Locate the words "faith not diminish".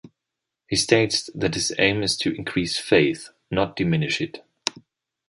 2.79-4.19